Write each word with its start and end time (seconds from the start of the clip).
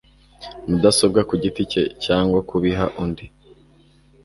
mudasobwa 0.69 1.21
ku 1.29 1.33
giti 1.43 1.63
cye 1.71 1.83
cyangwa 2.05 2.39
kubiha 2.49 2.85
undi 3.03 3.25